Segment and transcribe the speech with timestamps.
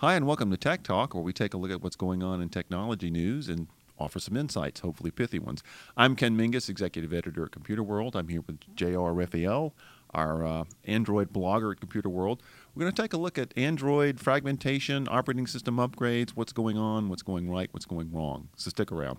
[0.00, 2.40] Hi, and welcome to Tech Talk, where we take a look at what's going on
[2.40, 3.66] in technology news and
[3.98, 5.62] offer some insights, hopefully pithy ones.
[5.94, 8.16] I'm Ken Mingis, executive editor at Computer World.
[8.16, 9.12] I'm here with J.R.
[9.12, 9.74] Raphael,
[10.14, 12.42] our uh, Android blogger at Computer World.
[12.74, 17.10] We're going to take a look at Android fragmentation, operating system upgrades, what's going on,
[17.10, 18.48] what's going right, what's going wrong.
[18.56, 19.18] So stick around.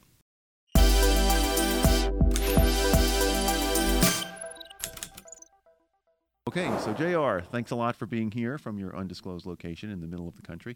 [6.51, 10.07] Okay, so JR, thanks a lot for being here from your undisclosed location in the
[10.07, 10.75] middle of the country.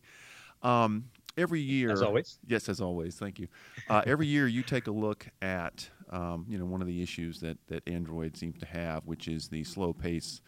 [0.64, 2.39] Um, every year, as always.
[2.47, 3.18] Yes, as always.
[3.18, 3.50] Thank you.
[3.89, 7.42] Uh, every year, you take a look at um, you know one of the issues
[7.42, 10.39] that that Android seems to have, which is the slow pace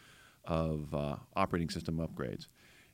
[0.45, 2.47] of uh, operating system upgrades.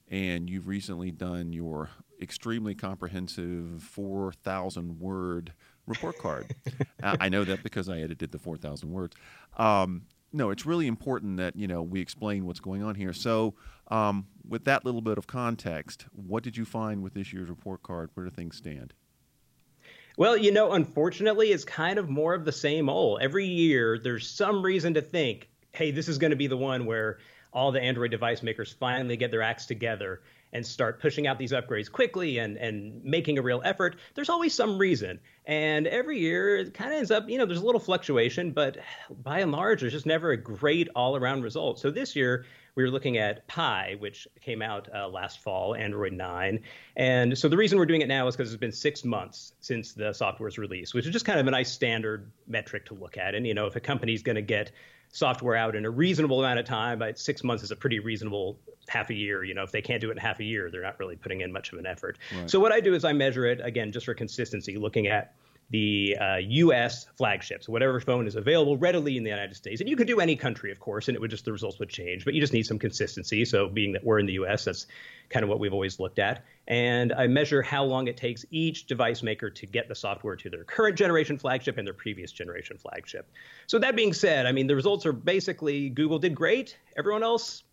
[0.09, 5.53] And you've recently done your extremely comprehensive 4,000 word
[5.85, 6.55] report card.
[7.03, 9.15] I know that because I edited the 4,000 words.
[9.57, 13.13] Um, no, it's really important that you know we explain what's going on here.
[13.13, 13.53] So,
[13.89, 17.83] um, with that little bit of context, what did you find with this year's report
[17.83, 18.09] card?
[18.15, 18.93] Where do things stand?
[20.17, 23.21] Well, you know, unfortunately, it's kind of more of the same old.
[23.21, 26.85] Every year, there's some reason to think, hey, this is going to be the one
[26.85, 27.19] where
[27.51, 30.21] all the Android device makers finally get their acts together
[30.53, 34.53] and start pushing out these upgrades quickly and, and making a real effort, there's always
[34.53, 35.19] some reason.
[35.45, 38.77] And every year it kind of ends up, you know, there's a little fluctuation, but
[39.23, 41.79] by and large, there's just never a great all around result.
[41.79, 42.45] So this year,
[42.75, 46.59] we were looking at Pie, which came out uh, last fall, Android 9.
[46.95, 49.93] And so the reason we're doing it now is because it's been six months since
[49.93, 53.35] the software's release, which is just kind of a nice standard metric to look at.
[53.35, 54.71] And, you know, if a company's going to get
[55.13, 56.99] software out in a reasonable amount of time.
[56.99, 59.43] But six months is a pretty reasonable half a year.
[59.43, 61.41] You know, if they can't do it in half a year, they're not really putting
[61.41, 62.17] in much of an effort.
[62.35, 62.49] Right.
[62.49, 65.33] So what I do is I measure it again just for consistency, looking at
[65.69, 67.07] the uh, U.S.
[67.17, 69.81] flagships, whatever phone is available readily in the United States.
[69.81, 71.89] And you could do any country, of course, and it would just the results would
[71.89, 72.25] change.
[72.25, 73.43] But you just need some consistency.
[73.45, 74.87] So being that we're in the U.S., that's
[75.29, 76.43] kind of what we've always looked at.
[76.67, 80.49] And I measure how long it takes each device maker to get the software to
[80.49, 83.31] their current generation flagship and their previous generation flagship.
[83.67, 87.63] So that being said, I mean the results are basically Google did great, everyone else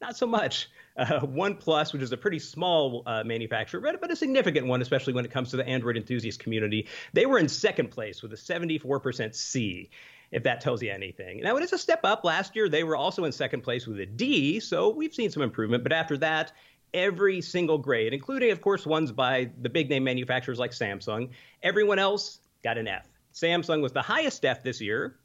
[0.00, 0.68] not so much.
[0.98, 5.12] Uh, OnePlus, which is a pretty small uh, manufacturer, but, but a significant one, especially
[5.12, 8.36] when it comes to the Android enthusiast community, they were in second place with a
[8.36, 9.90] 74% C
[10.30, 11.40] if that tells you anything.
[11.40, 12.24] Now, it is a step up.
[12.24, 15.42] Last year, they were also in second place with a D, so we've seen some
[15.42, 15.82] improvement.
[15.82, 16.52] But after that,
[16.92, 21.30] every single grade, including, of course, ones by the big name manufacturers like Samsung,
[21.62, 23.06] everyone else got an F.
[23.34, 25.16] Samsung was the highest F this year,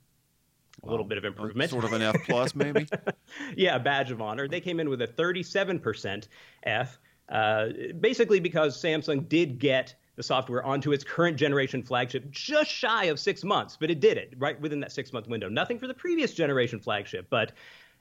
[0.83, 1.69] a little bit of improvement.
[1.69, 2.87] Sort of an F plus, maybe.
[3.55, 4.47] yeah, a badge of honor.
[4.47, 6.27] They came in with a 37%
[6.63, 6.99] F,
[7.29, 7.67] uh,
[7.99, 13.19] basically because Samsung did get the software onto its current generation flagship just shy of
[13.19, 15.49] six months, but it did it right within that six month window.
[15.49, 17.51] Nothing for the previous generation flagship, but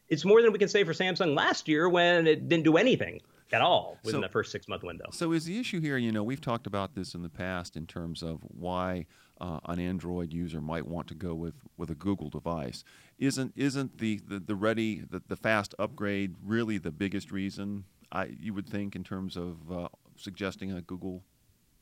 [0.08, 3.20] it's more than we can say for Samsung last year when it didn't do anything
[3.52, 5.06] at all within so, the first six month window.
[5.12, 5.96] So is the issue here?
[5.96, 9.06] You know, we've talked about this in the past in terms of why
[9.40, 12.84] uh, an Android user might want to go with, with a Google device.
[13.18, 17.84] Isn't isn't the the, the ready the, the fast upgrade really the biggest reason?
[18.10, 21.24] I you would think in terms of uh, suggesting a Google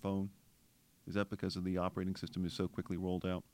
[0.02, 0.30] phone.
[1.06, 3.44] Is that because of the operating system is so quickly rolled out?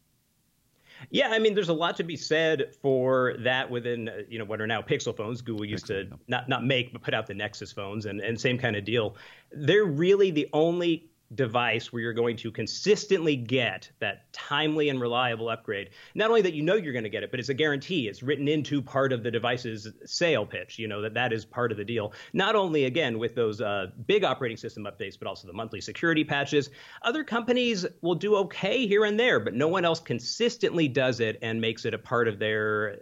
[1.10, 4.44] Yeah, I mean, there's a lot to be said for that within uh, you know
[4.44, 5.40] what are now Pixel phones.
[5.40, 8.40] Google used Pixel, to not not make but put out the Nexus phones, and and
[8.40, 9.16] same kind of deal.
[9.52, 15.48] They're really the only device where you're going to consistently get that timely and reliable
[15.48, 15.90] upgrade.
[16.14, 18.08] Not only that you know you're going to get it, but it's a guarantee.
[18.08, 21.72] It's written into part of the device's sale pitch, you know, that that is part
[21.72, 22.12] of the deal.
[22.32, 26.24] Not only, again, with those uh, big operating system updates, but also the monthly security
[26.24, 26.70] patches.
[27.02, 31.38] Other companies will do okay here and there, but no one else consistently does it
[31.42, 32.98] and makes it a part of their,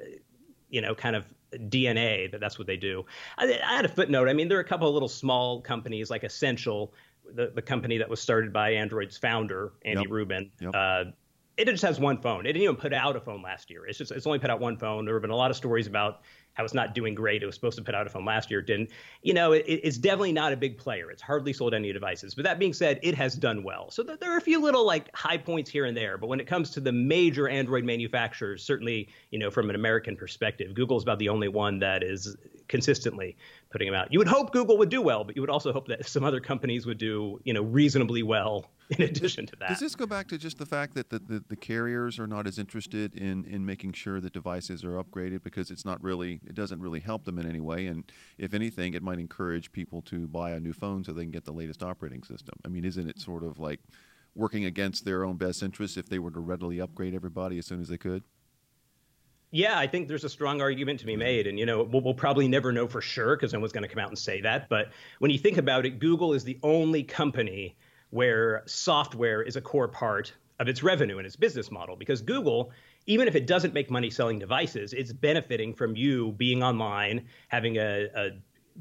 [0.71, 3.05] you know, kind of DNA that that's what they do.
[3.39, 4.29] I, I, had a footnote.
[4.29, 6.93] I mean, there are a couple of little small companies like Essential
[7.33, 10.11] the, the company that was started by Android's founder, Andy yep.
[10.11, 10.51] Rubin.
[10.61, 10.75] Yep.
[10.75, 11.05] Uh,
[11.57, 12.41] it just has one phone.
[12.47, 13.87] It didn't even put out a phone last year.
[13.87, 15.05] It's just it's only put out one phone.
[15.05, 16.23] There have been a lot of stories about
[16.55, 17.43] how it's not doing great.
[17.43, 18.91] It was supposed to put out a phone last year, it didn't.
[19.23, 21.11] You know, it, it's definitely not a big player.
[21.11, 22.35] It's hardly sold any devices.
[22.35, 23.91] But that being said, it has done well.
[23.91, 26.17] So there are a few little like high points here and there.
[26.17, 30.17] But when it comes to the major Android manufacturers, certainly, you know, from an American
[30.17, 32.37] perspective, Google's about the only one that is
[32.69, 33.37] consistently
[33.71, 34.13] putting them out.
[34.13, 36.41] You would hope Google would do well, but you would also hope that some other
[36.41, 39.71] companies would do, you know, reasonably well in addition to that.
[39.71, 42.47] Does this go back to just the fact that the, the, the, carriers are not
[42.47, 46.55] as interested in, in making sure that devices are upgraded because it's not really, it
[46.55, 47.87] doesn't really help them in any way.
[47.87, 48.05] And
[48.39, 51.45] if anything, it might encourage people to buy a new phone so they can get
[51.45, 52.55] the latest operating system.
[52.65, 53.81] I mean, isn't it sort of like
[54.35, 57.81] working against their own best interests if they were to readily upgrade everybody as soon
[57.81, 58.23] as they could?
[59.55, 61.21] Yeah, I think there's a strong argument to be mm-hmm.
[61.21, 61.47] made.
[61.47, 63.89] And, you know, we'll, we'll probably never know for sure because no one's going to
[63.89, 64.69] come out and say that.
[64.69, 64.89] But
[65.21, 67.77] when you think about it, Google is the only company
[68.11, 72.73] where software is a core part of its revenue and its business model because Google,
[73.07, 77.77] even if it doesn't make money selling devices, it's benefiting from you being online, having
[77.77, 78.31] a, a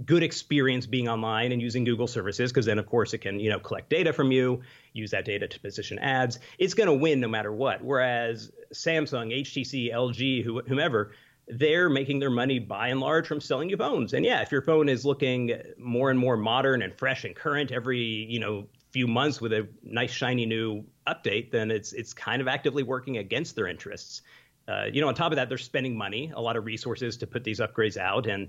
[0.06, 3.50] good experience being online and using Google services because then of course it can you
[3.50, 4.62] know collect data from you,
[4.94, 6.40] use that data to position ads.
[6.58, 7.84] It's going to win no matter what.
[7.84, 11.12] Whereas Samsung, HTC, LG, whomever,
[11.48, 14.14] they're making their money by and large from selling you phones.
[14.14, 17.72] And yeah, if your phone is looking more and more modern and fresh and current
[17.72, 22.42] every you know few months with a nice shiny new update, then it's it's kind
[22.42, 24.22] of actively working against their interests.
[24.68, 27.28] Uh, you know, on top of that, they're spending money, a lot of resources to
[27.28, 28.48] put these upgrades out, and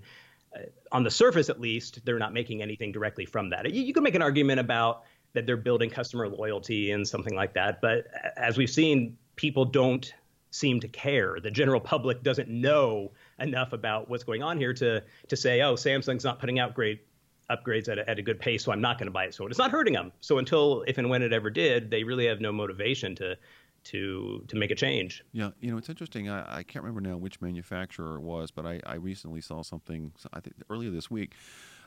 [0.93, 3.69] on the surface at least, they're not making anything directly from that.
[3.73, 7.55] You, you can make an argument about that they're building customer loyalty and something like
[7.55, 8.07] that, but
[8.37, 10.13] as we've seen, people don't
[10.51, 11.39] seem to care.
[11.41, 15.75] The general public doesn't know enough about what's going on here to to say, oh,
[15.75, 17.05] Samsung's not putting out great
[17.51, 19.35] upgrades at a, at a good pace, so I'm not going to buy it.
[19.35, 20.13] So it's not hurting them.
[20.21, 23.37] So until if and when it ever did, they really have no motivation to
[23.85, 25.23] to to make a change.
[25.33, 26.31] Yeah, you know, it's interesting.
[26.31, 30.13] I, I can't remember now which manufacturer it was, but I, I recently saw something.
[30.33, 31.35] I think earlier this week.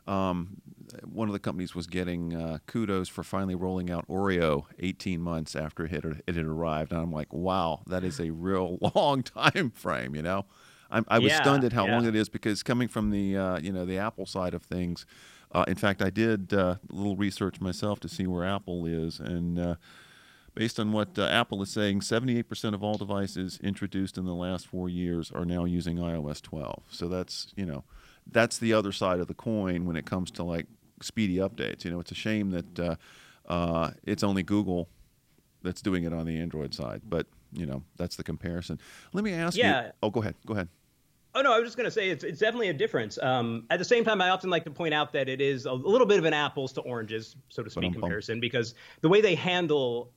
[0.07, 0.61] Um,
[1.03, 5.55] one of the companies was getting uh, kudos for finally rolling out Oreo 18 months
[5.55, 9.23] after it had, it had arrived, and I'm like, wow, that is a real long
[9.23, 10.15] time frame.
[10.15, 10.45] You know,
[10.89, 11.93] I'm, i was yeah, stunned at how yeah.
[11.93, 15.05] long it is because coming from the uh, you know the Apple side of things.
[15.51, 19.19] Uh, in fact, I did uh, a little research myself to see where Apple is,
[19.19, 19.75] and uh,
[20.57, 24.65] Based on what uh, Apple is saying, 78% of all devices introduced in the last
[24.67, 26.83] four years are now using iOS 12.
[26.89, 27.83] So that's you know,
[28.31, 30.65] that's the other side of the coin when it comes to like
[31.01, 31.85] speedy updates.
[31.85, 32.95] You know, it's a shame that uh,
[33.47, 34.89] uh, it's only Google
[35.61, 38.79] that's doing it on the Android side, but you know, that's the comparison.
[39.13, 39.85] Let me ask Yeah.
[39.85, 39.91] you.
[40.03, 40.35] Oh, go ahead.
[40.45, 40.69] Go ahead.
[41.35, 43.19] Oh no, I was just going to say it's it's definitely a difference.
[43.21, 45.71] Um, at the same time, I often like to point out that it is a
[45.73, 49.35] little bit of an apples to oranges, so to speak, comparison because the way they
[49.35, 50.11] handle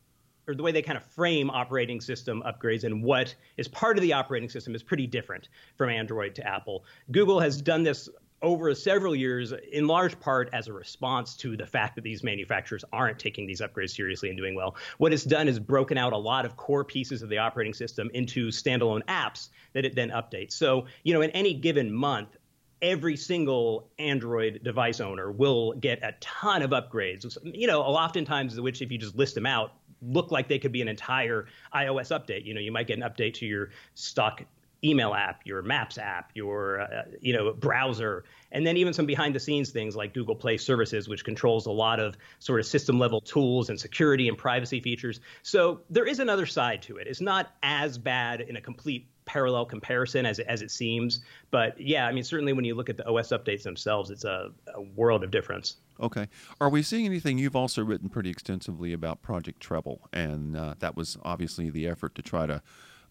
[0.51, 4.03] or the way they kind of frame operating system upgrades and what is part of
[4.03, 6.85] the operating system is pretty different from Android to Apple.
[7.11, 8.09] Google has done this
[8.43, 12.85] over several years, in large part as a response to the fact that these manufacturers
[12.93, 14.77] aren't taking these upgrades seriously and doing well.
[14.99, 18.11] What it's done is broken out a lot of core pieces of the operating system
[18.15, 20.53] into standalone apps that it then updates.
[20.53, 22.37] So, you know, in any given month,
[22.83, 27.37] every single Android device owner will get a ton of upgrades.
[27.45, 30.83] You know, oftentimes which if you just list them out, look like they could be
[30.83, 32.45] an entire iOS update.
[32.45, 34.43] You know, you might get an update to your stock
[34.85, 39.35] email app, your Maps app, your uh, you know browser, and then even some behind
[39.35, 42.99] the scenes things like Google Play Services, which controls a lot of sort of system
[42.99, 45.21] level tools and security and privacy features.
[45.43, 47.07] So there is another side to it.
[47.07, 51.21] It's not as bad in a complete parallel comparison as as it seems,
[51.51, 54.51] but yeah, I mean certainly when you look at the OS updates themselves, it's a,
[54.75, 55.77] a world of difference.
[56.01, 56.29] Okay.
[56.61, 57.37] Are we seeing anything?
[57.39, 62.15] You've also written pretty extensively about Project Treble, and uh, that was obviously the effort
[62.15, 62.63] to try to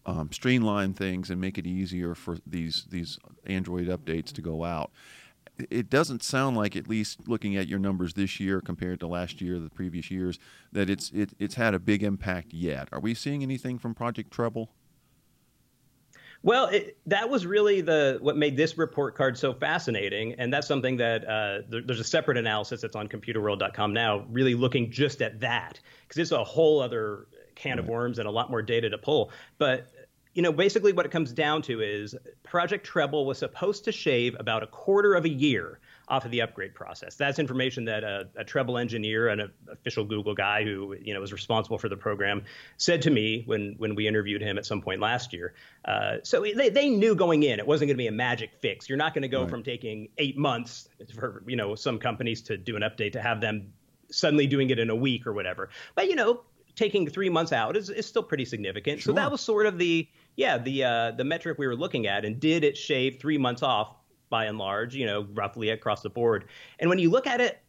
[0.06, 4.90] um, streamline things and make it easier for these these Android updates to go out.
[5.68, 9.42] It doesn't sound like, at least looking at your numbers this year compared to last
[9.42, 10.38] year, the previous years,
[10.72, 12.88] that it's it, it's had a big impact yet.
[12.92, 14.70] Are we seeing anything from Project Treble?
[16.42, 20.66] Well, it, that was really the what made this report card so fascinating, and that's
[20.66, 25.20] something that uh, there, there's a separate analysis that's on ComputerWorld.com now, really looking just
[25.20, 28.88] at that because it's a whole other can of worms and a lot more data
[28.88, 29.30] to pull.
[29.58, 29.92] But
[30.34, 34.36] you know, basically what it comes down to is Project Treble was supposed to shave
[34.38, 37.14] about a quarter of a year off of the upgrade process.
[37.14, 41.20] That's information that a, a Treble engineer and an official Google guy who you know
[41.20, 42.42] was responsible for the program
[42.76, 45.54] said to me when when we interviewed him at some point last year.
[45.84, 48.88] Uh, so they, they knew going in it wasn't going to be a magic fix.
[48.88, 49.50] You're not going to go Right.
[49.50, 53.40] from taking eight months for you know some companies to do an update to have
[53.40, 53.72] them
[54.10, 55.70] suddenly doing it in a week or whatever.
[55.94, 56.42] But you know,
[56.74, 59.02] taking three months out is, is still pretty significant.
[59.02, 62.24] So that was sort of the yeah the uh, the metric we were looking at.
[62.24, 63.94] And did it shave three months off
[64.30, 64.94] by and large?
[64.94, 66.46] You know, roughly across the board.
[66.78, 67.60] And when you look at it,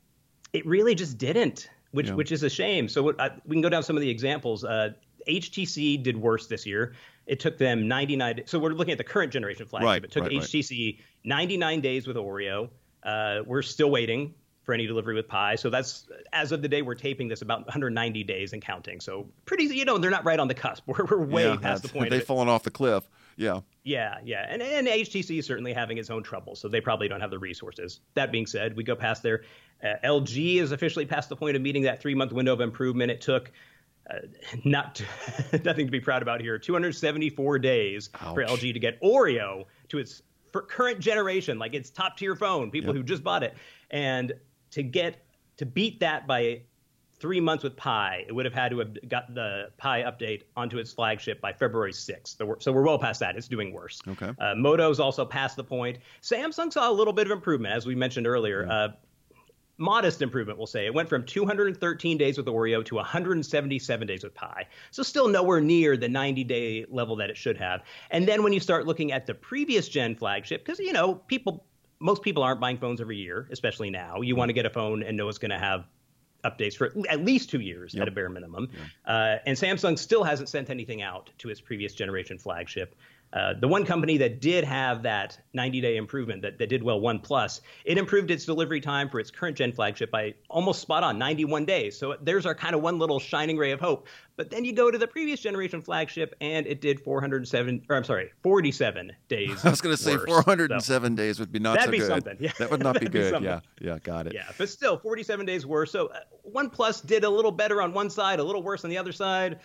[0.54, 2.14] it really just didn't, which Yeah.
[2.14, 2.88] which is a shame.
[2.88, 4.64] So what, I, we can go down some of the examples.
[4.64, 4.92] Uh,
[5.28, 6.94] HTC did worse this year.
[7.28, 8.42] It took them 99.
[8.46, 9.86] So we're looking at the current generation flagship.
[9.86, 10.42] Right, it took right, right.
[10.42, 12.70] HTC 99 days with Oreo.
[13.04, 15.56] Uh, we're still waiting for any delivery with Pie.
[15.56, 19.00] So that's as of the day we're taping this, about 190 days and counting.
[19.00, 20.84] So pretty, you know, they're not right on the cusp.
[20.88, 22.10] We're, we're way yeah, past the point.
[22.10, 23.04] They've fallen off the cliff.
[23.38, 23.62] Yeah.
[23.84, 24.46] Yeah, yeah.
[24.48, 27.40] And, and HTC is certainly having its own trouble, so they probably don't have the
[27.40, 28.00] resources.
[28.14, 29.44] That being said, we go past there.
[29.84, 33.10] Uh, LG is officially past the point of meeting that three month window of improvement.
[33.10, 33.52] It took
[34.10, 34.18] uh,
[34.64, 35.02] not
[35.66, 36.60] nothing to be proud about here.
[36.60, 38.36] 274 days Ouch.
[38.36, 40.22] for LG to get Oreo to its
[40.52, 42.98] current generation, like its top tier phone, people yep.
[42.98, 43.56] who just bought it,
[43.90, 44.34] and
[44.72, 45.26] to get
[45.58, 46.62] to beat that by
[47.22, 50.80] three months with Pie, it would have had to have got the Pie update onto
[50.80, 52.62] its flagship by February 6th.
[52.62, 53.38] So we're well past that.
[53.38, 54.02] It's doing worse.
[54.08, 54.30] Okay.
[54.40, 56.00] Uh, Moto's also past the point.
[56.22, 58.66] Samsung saw a little bit of improvement, as we mentioned earlier.
[58.66, 58.74] Yeah.
[58.74, 58.88] Uh,
[59.78, 60.86] modest improvement, we'll say.
[60.86, 64.68] It went from 213 days with Oreo to 177 days with Pie.
[64.92, 67.82] So still nowhere near the 90 day level that it should have.
[68.10, 71.66] And then when you start looking at the previous gen flagship, because, you know, people,
[72.00, 74.22] most people aren't buying phones every year, especially now.
[74.22, 75.86] You want to get a phone and know it's going to have
[76.44, 78.04] updates for at least two years yep.
[78.04, 78.70] at a bare minimum.
[79.06, 79.14] Yeah.
[79.14, 82.96] Uh, and Samsung still hasn't sent anything out to its previous generation flagship.
[83.34, 87.62] Uh, the one company that did have that 90-day improvement that, that did well, OnePlus,
[87.86, 91.64] it improved its delivery time for its current gen flagship by almost spot on, 91
[91.64, 91.98] days.
[91.98, 94.08] So there's our kind of one little shining ray of hope.
[94.36, 98.04] But then you go to the previous generation flagship, and it did 407, or I'm
[98.04, 99.50] sorry, 47 days.
[99.66, 102.08] I was going to say 407 so, days would be not that'd so be good.
[102.08, 102.38] Something.
[102.40, 102.52] Yeah.
[102.60, 103.40] That would not be good.
[103.40, 104.34] Be yeah, yeah, got it.
[104.34, 105.92] Yeah, but still, 47 days worse.
[105.92, 106.20] So uh,
[106.50, 109.60] OnePlus did a little better on one side, a little worse on the other side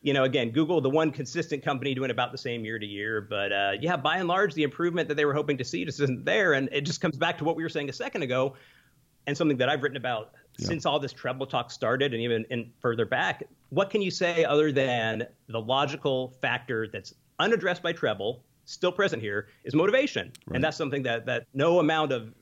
[0.00, 3.20] you know, again, Google, the one consistent company doing about the same year to year.
[3.20, 6.00] But uh, yeah, by and large, the improvement that they were hoping to see just
[6.00, 6.52] isn't there.
[6.52, 8.54] And it just comes back to what we were saying a second ago
[9.26, 10.68] and something that I've written about yeah.
[10.68, 13.44] since all this treble talk started and even further back.
[13.70, 19.20] What can you say other than the logical factor that's unaddressed by treble, still present
[19.20, 20.32] here, is motivation?
[20.46, 20.56] Right.
[20.56, 22.32] And that's something that, that no amount of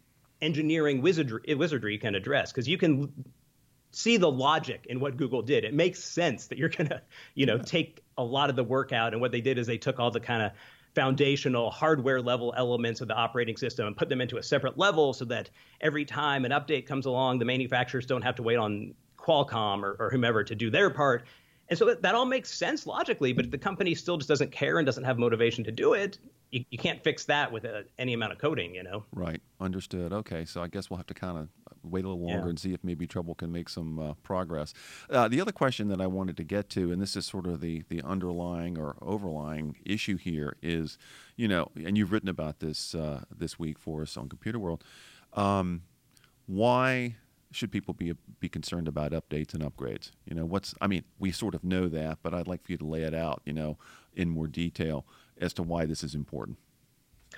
[0.43, 3.13] engineering wizardry, wizardry can address because you can
[3.97, 5.65] see the logic in what Google did.
[5.65, 7.00] It makes sense that you're going to,
[7.35, 9.15] you know, take a lot of the work out.
[9.15, 10.53] And what they did is they took all the kind of
[10.95, 15.15] foundational hardware level elements of the operating system and put them into a separate level
[15.15, 15.49] so that
[15.81, 19.97] every time an update comes along, the manufacturers don't have to wait on Qualcomm or,
[19.99, 21.25] or whomever to do their part.
[21.69, 24.79] And so that, all makes sense logically, but if the company still just doesn't care
[24.79, 26.19] and doesn't have motivation to do it,
[26.50, 29.05] you, you can't fix that with a, any amount of coding, you know?
[29.12, 29.41] Right.
[29.61, 30.12] Understood.
[30.12, 30.45] Okay.
[30.45, 31.49] So I guess we'll have to kind of
[31.90, 32.50] wait a little longer yeah.
[32.50, 34.75] and see if maybe Treble can make some uh, progress.
[35.11, 37.61] Uh, the other question that I wanted to get to, and this is sort of
[37.61, 40.99] the, the underlying or overlying issue here, is,
[41.37, 44.85] you know, and you've written about this uh, this week for us on Computer World.
[45.33, 45.83] Um,
[46.47, 47.16] why
[47.52, 50.11] should people be be concerned about updates and upgrades?
[50.25, 52.78] You know, what's I mean, we sort of know that, but I'd like for you
[52.78, 53.78] to lay it out, you know,
[54.14, 55.07] in more detail
[55.38, 56.59] as to why this is important.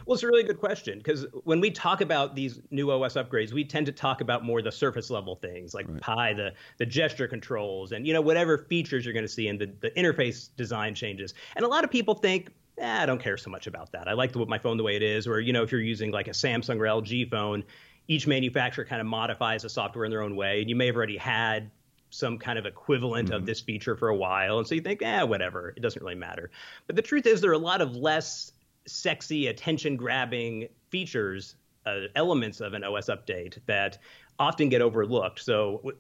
[0.07, 3.53] Well, it's a really good question because when we talk about these new OS upgrades,
[3.53, 6.01] we tend to talk about more the surface level things like right.
[6.01, 9.59] Pie, the the gesture controls, and you know whatever features you're going to see in
[9.59, 11.35] the, the interface design changes.
[11.57, 14.09] And a lot of people think, eh, I don't care so much about that.
[14.09, 15.27] I like the, my phone the way it is.
[15.27, 17.65] Or you know, if you're using like a Samsung or LG phone,
[18.09, 20.97] each manufacturer kind of modifies the software in their own way, and you may have
[20.97, 21.71] already had
[22.11, 23.37] some kind of equivalent mm-hmm.
[23.37, 26.15] of this feature for a while, and so you think, eh, whatever, it doesn't really
[26.15, 26.51] matter.
[26.87, 28.53] But the truth is, there are a lot of less
[28.89, 33.99] sexy, attention grabbing features, uh, elements of an OS update that
[34.39, 35.41] often get overlooked.
[35.41, 35.99] So, w-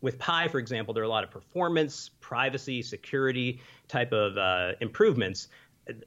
[0.00, 4.72] with Pie, for example, there are a lot of performance, privacy, security type of uh,
[4.80, 5.48] improvements.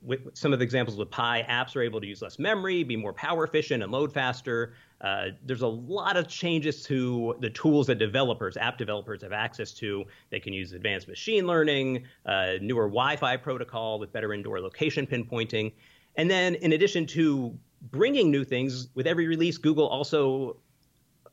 [0.02, 2.96] With some of the examples with Pie, apps are able to use less memory, be
[2.96, 4.74] more power efficient, and load faster.
[5.02, 9.72] Uh, there's a lot of changes to the tools that developers, app developers, have access
[9.74, 10.06] to.
[10.32, 15.74] They can use advanced machine learning, uh, newer Wi-Fi protocol with better indoor location pinpointing,
[16.16, 17.58] and then in addition to
[17.92, 20.58] bringing new things with every release, Google also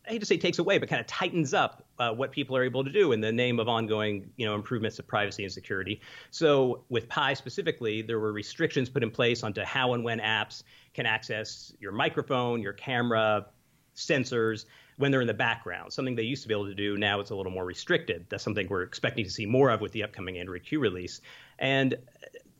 [0.06, 2.64] I hate to say takes away, but kind of tightens up uh, what people are
[2.64, 6.00] able to do in the name of ongoing, you know, improvements of privacy and security.
[6.30, 10.62] So with Pie specifically, there were restrictions put in place onto how and when apps
[10.92, 13.46] can access your microphone, your camera,
[13.94, 14.64] sensors
[14.96, 15.92] when they're in the background.
[15.92, 16.96] Something they used to be able to do.
[16.96, 18.26] Now it's a little more restricted.
[18.28, 21.20] That's something we're expecting to see more of with the upcoming Android Q release.
[21.58, 21.96] And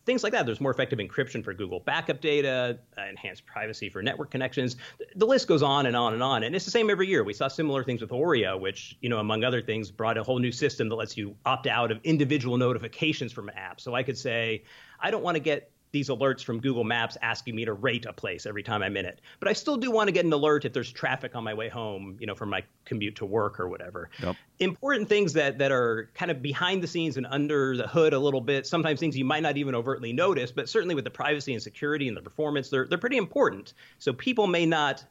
[0.04, 0.46] things like that.
[0.46, 4.76] There's more effective encryption for Google backup data, uh, enhanced privacy for network connections.
[5.16, 6.42] The list goes on and on and on.
[6.42, 7.25] And it's the same every year.
[7.25, 10.38] We saw similar things with Oreo, which, you know, among other things, brought a whole
[10.38, 13.80] new system that lets you opt out of individual notifications from an app.
[13.80, 14.64] So I could say,
[15.00, 18.12] I don't want to get these alerts from Google Maps asking me to rate a
[18.12, 19.20] place every time I'm in it.
[19.38, 21.68] But I still do want to get an alert if there's traffic on my way
[21.68, 24.10] home, you know, from my commute to work or whatever.
[24.20, 24.34] Yep.
[24.58, 28.18] Important things that that are kind of behind the scenes and under the hood a
[28.18, 28.66] little bit.
[28.66, 32.08] Sometimes things you might not even overtly notice, but certainly with the privacy and security
[32.08, 33.74] and the performance, they're they're pretty important.
[34.00, 35.04] So people may not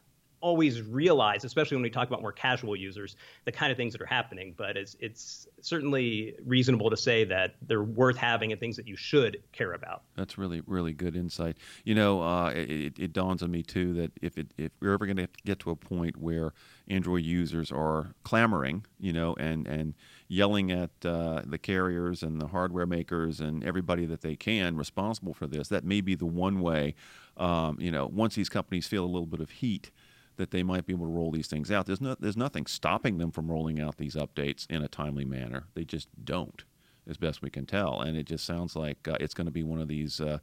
[0.44, 4.02] always realize, especially when we talk about more casual users, the kind of things that
[4.02, 4.54] are happening.
[4.54, 8.94] But it's it's certainly reasonable to say that they're worth having and things that you
[8.94, 10.02] should care about.
[10.16, 11.56] That's really really good insight.
[11.84, 15.06] You know, uh, it, it, dawns on me too that if it, if we're ever
[15.06, 16.52] going to get to a point where
[16.88, 19.94] Android users are clamoring, you know, and and
[20.28, 25.32] yelling at uh, the carriers and the hardware makers and everybody that they can responsible
[25.32, 26.94] for this, that may be the one way.
[27.38, 29.90] Um, you know, once these companies feel a little bit of heat
[30.36, 31.86] that they might be able to roll these things out.
[31.86, 35.64] There's no, there's nothing stopping them from rolling out these updates in a timely manner.
[35.74, 36.64] They just don't,
[37.08, 38.00] as best we can tell.
[38.00, 40.20] And it just sounds like uh, it's going to be one of these.
[40.20, 40.38] Uh,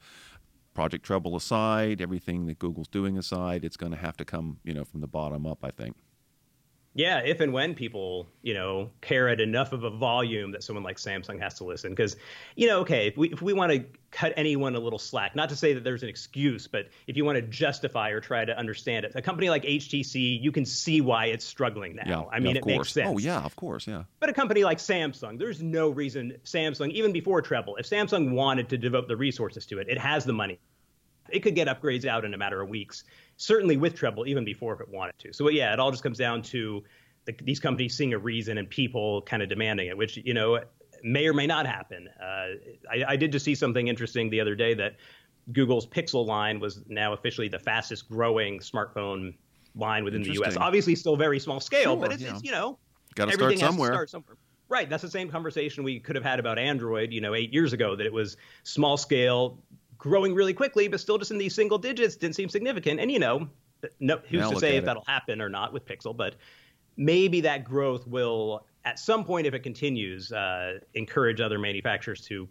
[0.73, 4.73] Project Treble aside, everything that Google's doing aside, it's going to have to come, you
[4.73, 5.65] know, from the bottom up.
[5.65, 5.97] I think.
[6.93, 10.83] Yeah, if and when people, you know, care at enough of a volume that someone
[10.83, 12.17] like Samsung has to listen, because,
[12.55, 15.47] you know, okay, if we if we want to cut anyone a little slack, not
[15.49, 18.57] to say that there's an excuse, but if you want to justify or try to
[18.57, 22.03] understand it, a company like HTC, you can see why it's struggling now.
[22.05, 22.77] Yeah, I mean, yeah, it course.
[22.77, 23.09] makes sense.
[23.09, 24.03] Oh yeah, of course, yeah.
[24.19, 28.67] But a company like Samsung, there's no reason Samsung, even before Treble, if Samsung wanted
[28.69, 30.59] to devote the resources to it, it has the money.
[31.31, 33.03] It could get upgrades out in a matter of weeks
[33.41, 35.33] certainly with Treble, even before if it wanted to.
[35.33, 36.83] So yeah, it all just comes down to
[37.25, 40.59] the, these companies seeing a reason and people kind of demanding it, which you know
[41.03, 42.07] may or may not happen.
[42.21, 42.47] Uh,
[42.91, 44.97] I, I, did just see something interesting the other day that
[45.51, 49.33] Google's Pixel line was now officially the fastest growing smartphone
[49.75, 50.55] line within the U.S.
[50.57, 52.33] Obviously, still very small scale, sure, but it's, yeah.
[52.33, 52.77] it's you know
[53.15, 53.91] Got to start somewhere.
[53.91, 54.37] Start somewhere.
[54.69, 54.89] Right.
[54.89, 57.93] That's the same conversation we could have had about Android, you know, eight years ago,
[57.97, 59.59] that it was small scale,
[60.01, 62.99] growing really quickly, but still just in these single digits, didn't seem significant.
[62.99, 63.47] And, you know,
[63.99, 66.37] no, who's now to say if that'll happen or not with Pixel, but
[66.97, 72.49] maybe that growth will, at some point, if it continues, uh, encourage other manufacturers to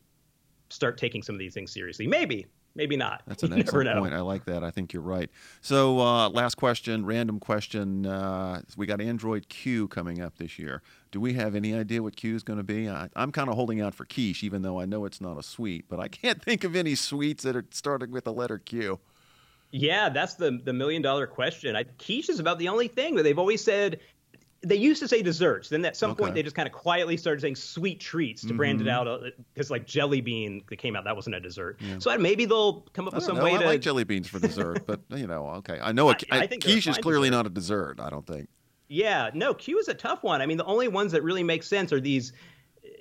[0.69, 2.07] start taking some of these things seriously.
[2.07, 3.23] Maybe, maybe not.
[3.27, 4.15] That's an you excellent point.
[4.15, 4.65] I like that.
[4.65, 5.31] I think you're right.
[5.61, 8.07] So, uh, last question, random question.
[8.07, 10.83] Uh, we got Android Q coming up this year.
[11.11, 12.89] Do we have any idea what Q is going to be?
[12.89, 15.43] I, am kind of holding out for quiche, even though I know it's not a
[15.43, 18.99] sweet, but I can't think of any sweets that are starting with the letter Q.
[19.73, 21.77] Yeah, that's the the million dollar question.
[21.77, 24.01] I, quiche is about the only thing that they've always said
[24.63, 25.69] they used to say desserts.
[25.69, 26.23] Then at some okay.
[26.23, 28.57] point they just kind of quietly started saying sweet treats to mm-hmm.
[28.57, 29.09] brand it mm-hmm.
[29.09, 29.23] out
[29.55, 31.81] because uh, like jelly bean that came out that wasn't a dessert.
[31.81, 31.99] Yeah.
[31.99, 33.45] So maybe they'll come up with some know.
[33.45, 33.67] way I to.
[33.67, 36.87] like jelly beans for dessert, but you know, okay, I know a, I, I quiche
[36.87, 37.39] is clearly dessert.
[37.39, 38.01] not a dessert.
[38.01, 38.49] I don't think.
[38.89, 40.43] Yeah, no, Q is a tough one.
[40.43, 42.33] I mean, the only ones that really make sense are these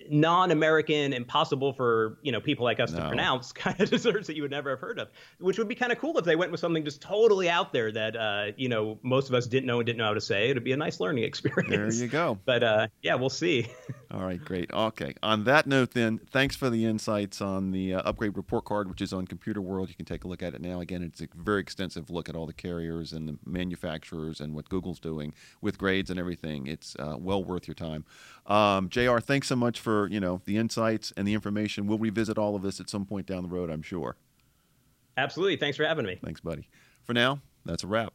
[0.09, 2.99] non-American, impossible for you know people like us no.
[2.99, 5.09] to pronounce kind of desserts that you would never have heard of.
[5.39, 7.91] Which would be kind of cool if they went with something just totally out there
[7.91, 10.49] that uh, you know most of us didn't know and didn't know how to say.
[10.49, 11.95] It'd be a nice learning experience.
[11.97, 12.37] There you go.
[12.49, 13.67] But uh, yeah, we'll see.
[14.11, 14.71] All right, great.
[14.71, 15.13] Okay.
[15.21, 19.01] On that note, then, thanks for the insights on the uh, upgrade report card, which
[19.01, 19.89] is on Computer World.
[19.89, 20.79] You can take a look at it now.
[20.79, 24.67] Again, it's a very extensive look at all the carriers and the manufacturers and what
[24.67, 26.65] Google's doing with grades and everything.
[26.65, 28.03] It's uh, well worth your time.
[28.47, 29.19] Um, Jr.
[29.19, 31.87] Thanks so much for you know the insights and the information.
[31.87, 34.15] We'll revisit all of this at some point down the road, I'm sure.
[35.17, 35.57] Absolutely.
[35.57, 36.17] Thanks for having me.
[36.23, 36.69] Thanks, buddy.
[37.03, 38.13] For now, that's a wrap.